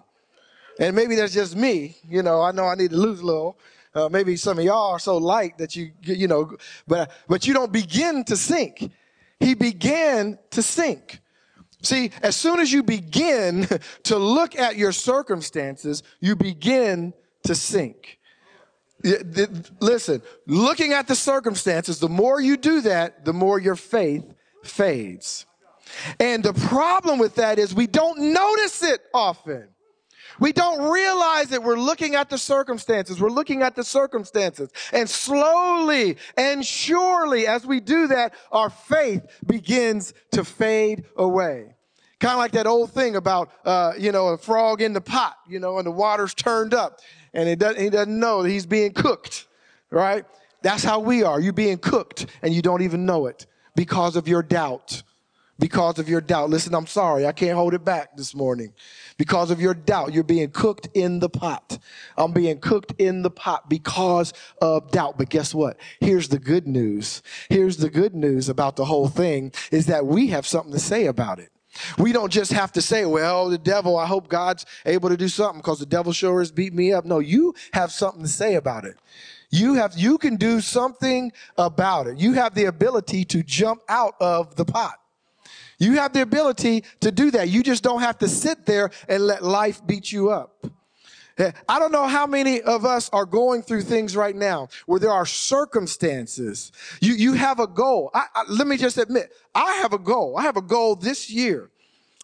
[0.79, 1.97] And maybe that's just me.
[2.07, 3.57] You know, I know I need to lose a little.
[3.93, 6.55] Uh, maybe some of y'all are so light that you, you know,
[6.87, 8.89] but, but you don't begin to sink.
[9.39, 11.19] He began to sink.
[11.81, 13.67] See, as soon as you begin
[14.03, 17.13] to look at your circumstances, you begin
[17.43, 18.19] to sink.
[19.79, 24.33] Listen, looking at the circumstances, the more you do that, the more your faith
[24.63, 25.45] fades.
[26.19, 29.67] And the problem with that is we don't notice it often.
[30.39, 33.19] We don't realize that we're looking at the circumstances.
[33.19, 34.71] We're looking at the circumstances.
[34.93, 41.75] And slowly and surely, as we do that, our faith begins to fade away.
[42.19, 45.35] Kind of like that old thing about, uh, you know, a frog in the pot,
[45.47, 46.99] you know, and the water's turned up
[47.33, 49.47] and he doesn't, he doesn't know that he's being cooked,
[49.89, 50.25] right?
[50.61, 51.39] That's how we are.
[51.39, 55.03] You're being cooked and you don't even know it because of your doubt.
[55.59, 56.49] Because of your doubt.
[56.49, 57.27] Listen, I'm sorry.
[57.27, 58.73] I can't hold it back this morning.
[59.19, 61.77] Because of your doubt, you're being cooked in the pot.
[62.17, 65.19] I'm being cooked in the pot because of doubt.
[65.19, 65.77] But guess what?
[65.99, 67.21] Here's the good news.
[67.47, 71.05] Here's the good news about the whole thing is that we have something to say
[71.05, 71.51] about it.
[71.97, 75.27] We don't just have to say, well, the devil, I hope God's able to do
[75.27, 77.05] something because the devil sure has beat me up.
[77.05, 78.97] No, you have something to say about it.
[79.49, 82.17] You have, you can do something about it.
[82.17, 84.95] You have the ability to jump out of the pot.
[85.77, 87.49] You have the ability to do that.
[87.49, 90.65] You just don't have to sit there and let life beat you up.
[91.67, 95.11] I don't know how many of us are going through things right now where there
[95.11, 96.71] are circumstances.
[96.99, 98.11] You, you have a goal.
[98.13, 100.37] I, I, let me just admit, I have a goal.
[100.37, 101.69] I have a goal this year.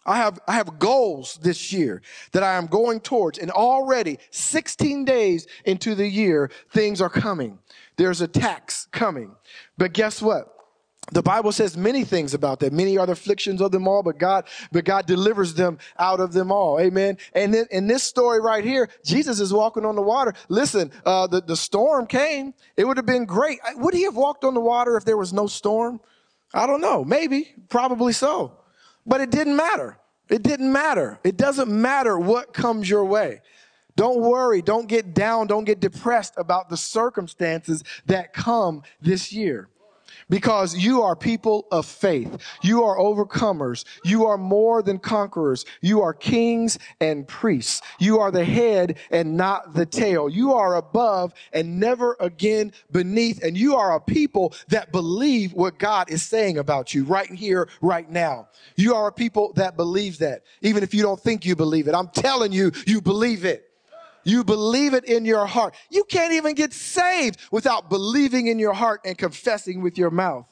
[0.06, 2.00] I have, I have goals this year
[2.32, 3.38] that I am going towards.
[3.38, 7.58] And already 16 days into the year, things are coming.
[7.96, 9.34] There's a tax coming.
[9.76, 10.57] But guess what?
[11.12, 12.72] The Bible says many things about that.
[12.72, 16.32] Many are the afflictions of them all, but God, but God delivers them out of
[16.32, 16.78] them all.
[16.78, 17.16] Amen.
[17.32, 20.34] And then in this story right here, Jesus is walking on the water.
[20.48, 22.52] Listen, uh, the, the storm came.
[22.76, 23.58] It would have been great.
[23.76, 26.00] Would he have walked on the water if there was no storm?
[26.52, 27.04] I don't know.
[27.04, 28.58] Maybe, probably so.
[29.06, 29.98] But it didn't matter.
[30.28, 31.18] It didn't matter.
[31.24, 33.40] It doesn't matter what comes your way.
[33.96, 34.60] Don't worry.
[34.60, 35.46] Don't get down.
[35.46, 39.70] Don't get depressed about the circumstances that come this year
[40.28, 42.36] because you are people of faith.
[42.62, 43.84] You are overcomers.
[44.04, 45.64] You are more than conquerors.
[45.80, 47.82] You are kings and priests.
[47.98, 50.28] You are the head and not the tail.
[50.28, 53.42] You are above and never again beneath.
[53.42, 57.68] And you are a people that believe what God is saying about you right here,
[57.80, 58.48] right now.
[58.76, 61.94] You are a people that believe that, even if you don't think you believe it.
[61.94, 63.67] I'm telling you, you believe it.
[64.28, 65.74] You believe it in your heart.
[65.88, 70.44] You can't even get saved without believing in your heart and confessing with your mouth.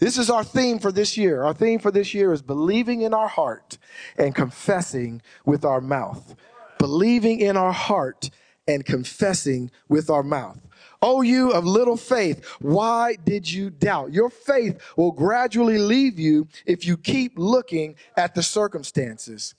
[0.00, 1.42] This is our theme for this year.
[1.42, 3.76] Our theme for this year is believing in our heart
[4.16, 6.34] and confessing with our mouth.
[6.78, 8.30] Believing in our heart
[8.66, 10.58] and confessing with our mouth.
[11.02, 14.12] Oh, you of little faith, why did you doubt?
[14.12, 19.54] Your faith will gradually leave you if you keep looking at the circumstances.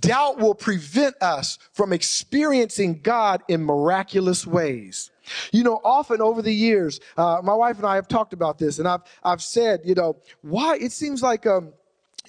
[0.00, 5.10] Doubt will prevent us from experiencing God in miraculous ways.
[5.52, 8.78] You know, often over the years, uh, my wife and I have talked about this,
[8.78, 11.72] and I've I've said, you know, why it seems like um,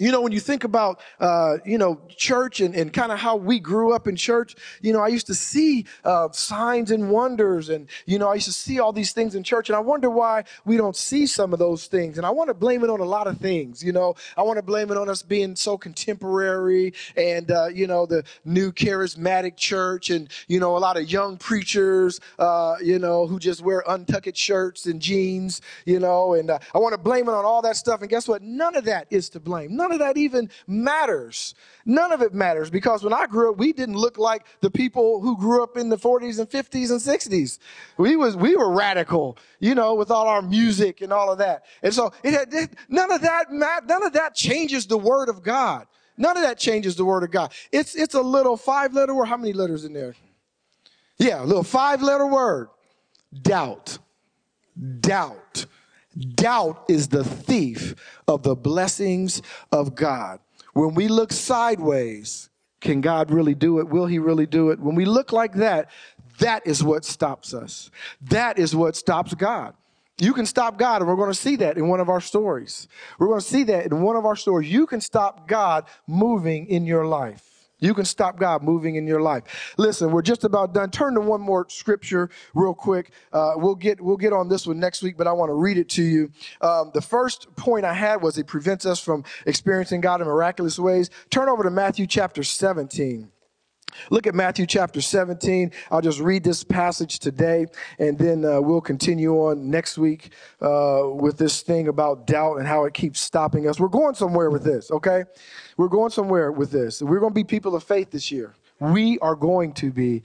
[0.00, 3.36] you know, when you think about, uh, you know, church and, and kind of how
[3.36, 7.68] we grew up in church, you know, I used to see uh, signs and wonders
[7.68, 9.68] and, you know, I used to see all these things in church.
[9.68, 12.16] And I wonder why we don't see some of those things.
[12.16, 14.14] And I want to blame it on a lot of things, you know.
[14.38, 18.24] I want to blame it on us being so contemporary and, uh, you know, the
[18.46, 23.38] new charismatic church and, you know, a lot of young preachers, uh, you know, who
[23.38, 26.32] just wear untucked shirts and jeans, you know.
[26.32, 28.00] And uh, I want to blame it on all that stuff.
[28.00, 28.40] And guess what?
[28.40, 29.76] None of that is to blame.
[29.76, 31.54] None none of that even matters.
[31.84, 35.20] None of it matters because when I grew up, we didn't look like the people
[35.20, 37.58] who grew up in the 40s and 50s and 60s.
[37.98, 41.64] We was we were radical, you know, with all our music and all of that.
[41.82, 45.86] And so it had, none of that none of that changes the word of God.
[46.16, 47.52] None of that changes the word of God.
[47.72, 49.26] It's it's a little five letter word.
[49.26, 50.14] How many letters in there?
[51.18, 52.68] Yeah, a little five letter word.
[53.42, 53.98] Doubt.
[55.00, 55.66] Doubt.
[56.18, 57.94] Doubt is the thief
[58.26, 60.40] of the blessings of God.
[60.72, 63.88] When we look sideways, can God really do it?
[63.88, 64.80] Will He really do it?
[64.80, 65.90] When we look like that,
[66.38, 67.90] that is what stops us.
[68.22, 69.74] That is what stops God.
[70.18, 72.88] You can stop God, and we're going to see that in one of our stories.
[73.18, 74.70] We're going to see that in one of our stories.
[74.70, 77.49] You can stop God moving in your life.
[77.80, 79.74] You can stop God moving in your life.
[79.78, 80.90] Listen, we're just about done.
[80.90, 83.12] Turn to one more scripture real quick.
[83.32, 85.78] Uh, we'll get we'll get on this one next week, but I want to read
[85.78, 86.30] it to you.
[86.60, 90.78] Um, the first point I had was it prevents us from experiencing God in miraculous
[90.78, 91.10] ways.
[91.30, 93.30] Turn over to Matthew chapter 17.
[94.08, 95.70] Look at Matthew chapter 17.
[95.90, 97.66] I'll just read this passage today,
[97.98, 102.66] and then uh, we'll continue on next week uh, with this thing about doubt and
[102.66, 103.78] how it keeps stopping us.
[103.78, 105.24] We're going somewhere with this, okay?
[105.76, 107.02] We're going somewhere with this.
[107.02, 108.54] We're going to be people of faith this year.
[108.78, 110.22] We are going to be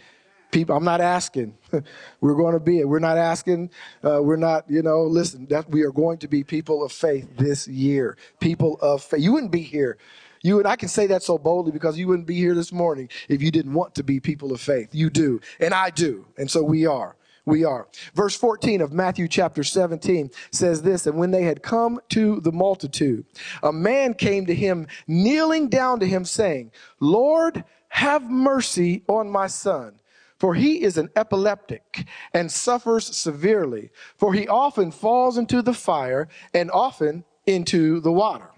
[0.52, 0.76] people.
[0.76, 1.58] I'm not asking.
[2.22, 2.88] we're going to be it.
[2.88, 3.72] We're not asking.
[4.04, 7.28] Uh, we're not, you know, listen, that we are going to be people of faith
[7.36, 8.18] this year.
[8.40, 9.22] People of faith.
[9.22, 9.98] You wouldn't be here
[10.46, 13.10] you and I can say that so boldly because you wouldn't be here this morning
[13.30, 14.94] if you didn't want to be people of faith.
[14.94, 17.16] You do, and I do, and so we are.
[17.46, 17.88] We are.
[18.14, 22.52] Verse 14 of Matthew chapter 17 says this, and when they had come to the
[22.52, 23.26] multitude,
[23.64, 29.48] a man came to him, kneeling down to him, saying, Lord, have mercy on my
[29.48, 30.00] son.
[30.38, 36.28] For he is an epileptic and suffers severely, for he often falls into the fire
[36.54, 38.50] and often into the water.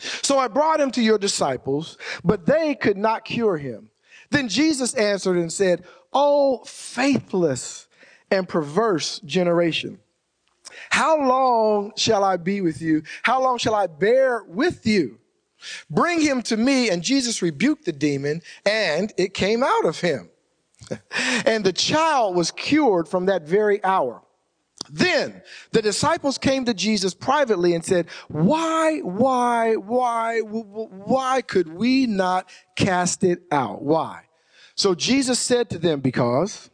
[0.00, 3.90] So I brought him to your disciples, but they could not cure him.
[4.30, 7.88] Then Jesus answered and said, Oh, faithless
[8.30, 9.98] and perverse generation.
[10.90, 13.02] How long shall I be with you?
[13.22, 15.18] How long shall I bear with you?
[15.90, 16.90] Bring him to me.
[16.90, 20.30] And Jesus rebuked the demon and it came out of him.
[21.44, 24.22] and the child was cured from that very hour.
[24.90, 32.06] Then the disciples came to Jesus privately and said, why, why, why, why could we
[32.06, 33.82] not cast it out?
[33.82, 34.22] Why?
[34.74, 36.70] So Jesus said to them, because,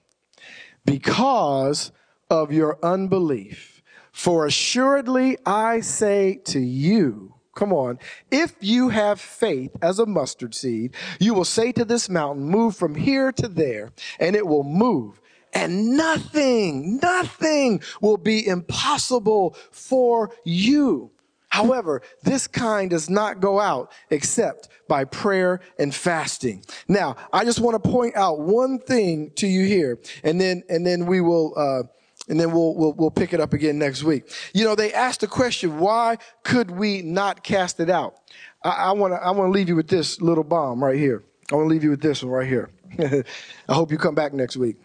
[0.85, 1.93] because
[2.31, 3.83] of your unbelief.
[4.13, 7.99] For assuredly I say to you, come on,
[8.31, 12.77] if you have faith as a mustard seed, you will say to this mountain, move
[12.77, 15.21] from here to there, and it will move
[15.55, 21.11] and nothing, nothing will be impossible for you.
[21.49, 26.65] However, this kind does not go out except by prayer and fasting.
[26.89, 30.85] Now, I just want to point out one thing to you here, and then and
[30.85, 31.85] then we will uh,
[32.29, 34.33] and then we'll, we'll we'll pick it up again next week.
[34.53, 38.17] You know, they asked the question, why could we not cast it out?
[38.65, 41.23] I want to I want to leave you with this little bomb right here.
[41.53, 42.71] I want to leave you with this one right here.
[43.69, 44.77] I hope you come back next week.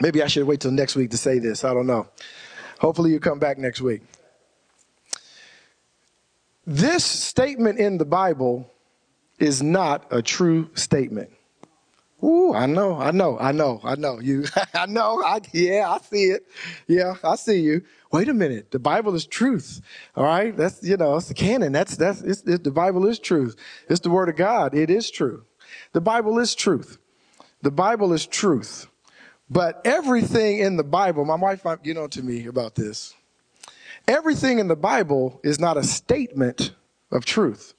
[0.00, 1.64] Maybe I should wait till next week to say this.
[1.64, 2.08] I don't know.
[2.80, 4.02] Hopefully, you come back next week.
[6.66, 8.70] This statement in the Bible
[9.38, 11.30] is not a true statement.
[12.22, 14.18] Ooh, I know, I know, I know, I know.
[14.18, 15.22] You, I know.
[15.22, 16.46] I, yeah, I see it.
[16.88, 17.82] Yeah, I see you.
[18.12, 18.70] Wait a minute.
[18.70, 19.82] The Bible is truth.
[20.16, 21.72] All right, that's you know, it's the canon.
[21.72, 23.56] That's that's it's, it, the Bible is truth.
[23.90, 24.74] It's the Word of God.
[24.74, 25.44] It is true.
[25.92, 26.96] The Bible is truth.
[27.60, 28.86] The Bible is truth.
[29.54, 33.14] But everything in the Bible, my wife get on to me about this.
[34.08, 36.72] Everything in the Bible is not a statement
[37.12, 37.72] of truth.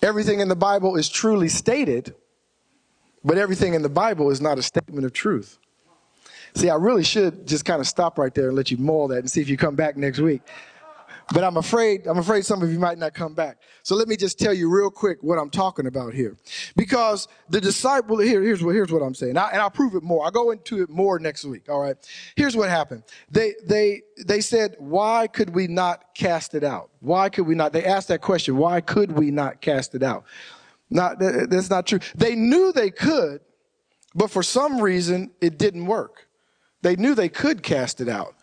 [0.00, 2.14] Everything in the Bible is truly stated,
[3.22, 5.58] but everything in the Bible is not a statement of truth.
[6.54, 9.18] See, I really should just kind of stop right there and let you mull that
[9.18, 10.40] and see if you come back next week.
[11.32, 13.58] But I'm afraid, I'm afraid some of you might not come back.
[13.82, 16.36] So let me just tell you real quick what I'm talking about here.
[16.76, 19.38] Because the disciple, here, here's what, here's what I'm saying.
[19.38, 20.24] I, and I'll prove it more.
[20.24, 21.68] I'll go into it more next week.
[21.68, 21.96] All right.
[22.36, 23.04] Here's what happened.
[23.30, 26.90] They, they, they said, why could we not cast it out?
[27.00, 27.72] Why could we not?
[27.72, 28.56] They asked that question.
[28.58, 30.24] Why could we not cast it out?
[30.90, 32.00] Not, that's not true.
[32.14, 33.40] They knew they could,
[34.14, 36.28] but for some reason it didn't work.
[36.82, 38.34] They knew they could cast it out.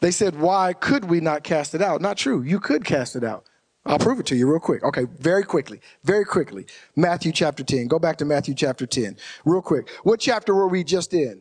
[0.00, 2.00] They said, why could we not cast it out?
[2.00, 2.42] Not true.
[2.42, 3.46] You could cast it out.
[3.86, 4.82] I'll prove it to you real quick.
[4.82, 6.66] Okay, very quickly, very quickly.
[6.96, 7.86] Matthew chapter 10.
[7.86, 9.88] Go back to Matthew chapter 10, real quick.
[10.02, 11.40] What chapter were we just in?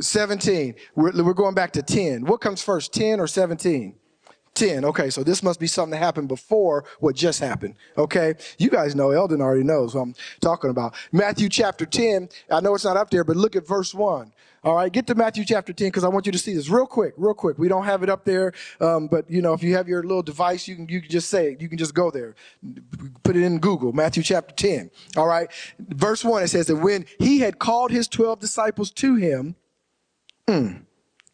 [0.00, 0.74] 17.
[0.94, 2.24] We're, we're going back to 10.
[2.24, 3.96] What comes first, 10 or 17?
[4.54, 4.84] 10.
[4.84, 7.74] Okay, so this must be something that happened before what just happened.
[7.96, 10.94] Okay, you guys know, Eldon already knows what I'm talking about.
[11.10, 12.28] Matthew chapter 10.
[12.50, 14.32] I know it's not up there, but look at verse 1.
[14.64, 16.86] All right, get to Matthew chapter 10 because I want you to see this real
[16.86, 17.58] quick, real quick.
[17.58, 20.22] We don't have it up there, um, but you know, if you have your little
[20.22, 21.60] device, you can you can just say it.
[21.60, 22.36] You can just go there,
[23.24, 23.92] put it in Google.
[23.92, 24.90] Matthew chapter 10.
[25.16, 25.48] All right,
[25.80, 26.44] verse 1.
[26.44, 29.56] It says that when he had called his 12 disciples to him,
[30.46, 30.82] mm,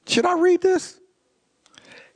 [0.06, 0.98] should I read this?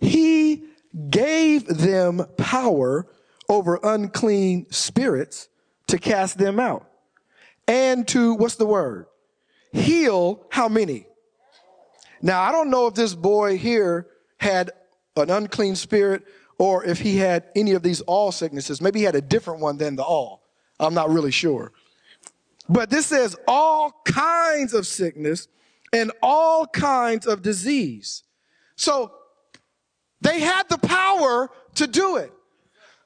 [0.00, 0.64] He
[1.10, 3.06] gave them power
[3.48, 5.48] over unclean spirits
[5.86, 6.88] to cast them out
[7.66, 9.06] and to, what's the word?
[9.72, 11.06] Heal how many?
[12.20, 14.06] Now, I don't know if this boy here
[14.38, 14.70] had
[15.16, 16.24] an unclean spirit
[16.58, 18.80] or if he had any of these all sicknesses.
[18.80, 20.42] Maybe he had a different one than the all.
[20.78, 21.72] I'm not really sure.
[22.68, 25.48] But this says all kinds of sickness
[25.92, 28.22] and all kinds of disease.
[28.76, 29.12] So
[30.22, 32.32] they had the power to do it.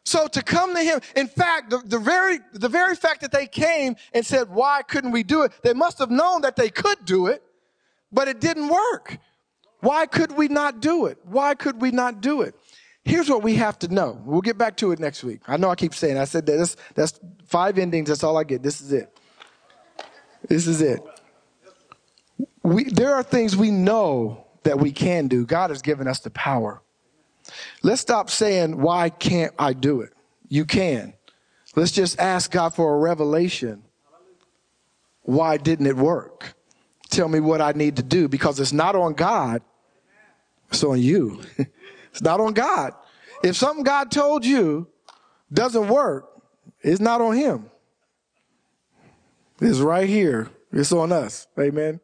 [0.04, 3.48] So to come to him, in fact, the, the, very, the very fact that they
[3.48, 5.52] came and said, why couldn't we do it?
[5.62, 7.42] They must have known that they could do it,
[8.12, 9.18] but it didn't work.
[9.80, 11.18] Why could we not do it?
[11.24, 12.54] Why could we not do it?
[13.04, 14.20] Here's what we have to know.
[14.24, 15.40] We'll get back to it next week.
[15.48, 18.08] I know I keep saying, I said that that's, that's five endings.
[18.08, 18.62] That's all I get.
[18.62, 19.16] This is it.
[20.48, 21.00] This is it.
[22.62, 25.46] We, there are things we know that we can do.
[25.46, 26.82] God has given us the power.
[27.82, 30.12] Let's stop saying, why can't I do it?
[30.48, 31.14] You can.
[31.74, 33.82] Let's just ask God for a revelation.
[35.22, 36.54] Why didn't it work?
[37.10, 39.62] Tell me what I need to do because it's not on God.
[40.70, 41.42] It's on you.
[42.10, 42.92] it's not on God.
[43.42, 44.88] If something God told you
[45.52, 46.30] doesn't work,
[46.80, 47.70] it's not on him.
[49.60, 50.50] It's right here.
[50.72, 51.46] It's on us.
[51.58, 52.00] Amen.